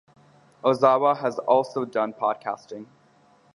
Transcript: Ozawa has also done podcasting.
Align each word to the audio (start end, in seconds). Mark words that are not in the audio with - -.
Ozawa 0.63 1.15
has 1.17 1.37
also 1.37 1.85
done 1.85 2.11
podcasting. 2.11 2.87